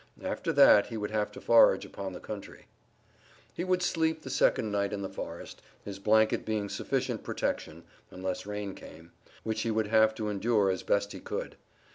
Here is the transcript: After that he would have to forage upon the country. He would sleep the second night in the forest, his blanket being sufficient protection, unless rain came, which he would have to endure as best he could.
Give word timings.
After 0.23 0.51
that 0.53 0.87
he 0.87 0.97
would 0.97 1.11
have 1.11 1.31
to 1.33 1.39
forage 1.39 1.85
upon 1.85 2.13
the 2.13 2.19
country. 2.19 2.65
He 3.53 3.63
would 3.63 3.83
sleep 3.83 4.23
the 4.23 4.31
second 4.31 4.71
night 4.71 4.93
in 4.93 5.03
the 5.03 5.09
forest, 5.11 5.61
his 5.85 5.99
blanket 5.99 6.43
being 6.43 6.69
sufficient 6.69 7.21
protection, 7.23 7.83
unless 8.09 8.47
rain 8.47 8.73
came, 8.73 9.11
which 9.43 9.61
he 9.61 9.69
would 9.69 9.89
have 9.89 10.15
to 10.15 10.29
endure 10.29 10.71
as 10.71 10.81
best 10.81 11.11
he 11.11 11.19
could. 11.19 11.55